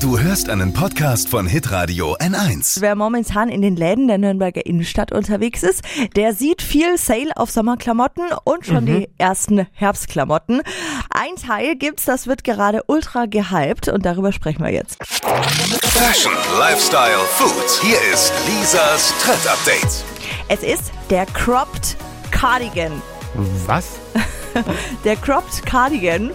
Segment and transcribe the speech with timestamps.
[0.00, 2.80] Du hörst einen Podcast von Hitradio N1.
[2.80, 5.82] Wer momentan in den Läden der Nürnberger Innenstadt unterwegs ist,
[6.14, 10.62] der sieht viel Sale auf Sommerklamotten und schon die ersten Herbstklamotten.
[11.10, 14.98] Ein Teil gibt's, das wird gerade ultra gehypt und darüber sprechen wir jetzt.
[15.04, 17.82] Fashion, Lifestyle, Food.
[17.82, 20.04] Hier ist Lisas Trend Update.
[20.48, 21.96] Es ist der Cropped
[22.30, 23.02] Cardigan.
[23.66, 23.98] Was?
[25.04, 26.30] Der Cropped Cardigan.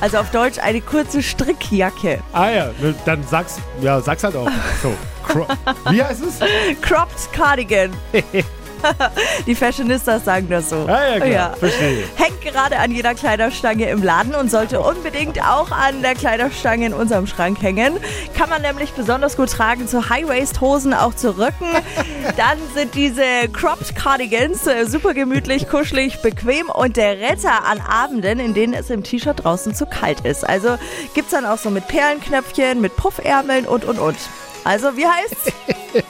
[0.00, 2.20] Also auf Deutsch eine kurze Strickjacke.
[2.32, 4.48] Ah ja, ne, dann sag's, ja, sag's halt auch.
[4.82, 4.94] So,
[5.90, 6.38] wie heißt es?
[6.80, 7.92] Cropped Cardigan.
[9.46, 10.86] Die Fashionistas sagen das so.
[10.88, 12.04] Ah ja, klar, verstehe.
[12.16, 16.94] Hängt gerade an jeder Kleiderstange im Laden und sollte unbedingt auch an der Kleiderstange in
[16.94, 17.98] unserem Schrank hängen.
[18.36, 21.68] Kann man nämlich besonders gut tragen zu High-Waist-Hosen, auch zu Röcken.
[22.36, 28.40] Dann sind diese Cropped Cardigans äh, super gemütlich, kuschelig, bequem und der Retter an Abenden,
[28.40, 30.48] in denen es im T-Shirt draußen zu kalt ist.
[30.48, 30.78] Also
[31.14, 34.16] gibt's dann auch so mit Perlenknöpfchen, mit Puffärmeln und und und.
[34.64, 35.52] Also wie heißt's?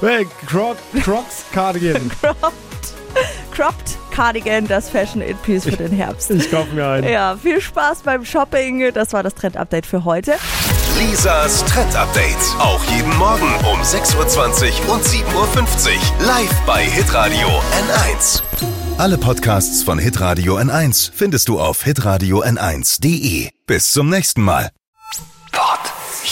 [0.00, 2.10] Hey, Croc, Crocs Cardigan.
[2.20, 2.94] Cropped,
[3.52, 6.30] Cropped Cardigan, das Fashion It Piece für den Herbst.
[6.30, 7.08] Ich kauf mir einen.
[7.08, 8.92] Ja, viel Spaß beim Shopping.
[8.92, 10.34] Das war das Trend-Update für heute.
[10.98, 12.36] Lisas Trend Update.
[12.58, 16.26] Auch jeden Morgen um 6.20 Uhr und 7.50 Uhr.
[16.26, 18.42] Live bei Hitradio N1.
[18.98, 23.50] Alle Podcasts von Hitradio N1 findest du auf hitradio n1.de.
[23.66, 24.70] Bis zum nächsten Mal.
[25.50, 25.80] Pod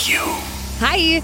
[0.05, 0.21] You.
[0.81, 1.23] Hi!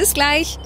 [0.00, 0.58] Bis gleich.